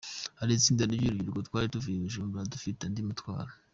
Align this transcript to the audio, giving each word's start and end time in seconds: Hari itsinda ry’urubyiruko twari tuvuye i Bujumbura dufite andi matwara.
Hari 0.39 0.51
itsinda 0.53 0.83
ry’urubyiruko 0.83 1.39
twari 1.47 1.71
tuvuye 1.73 1.97
i 1.97 2.03
Bujumbura 2.05 2.51
dufite 2.53 2.81
andi 2.83 3.01
matwara. 3.07 3.51